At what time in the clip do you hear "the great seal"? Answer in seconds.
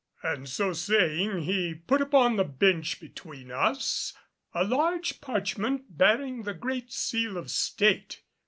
6.41-7.37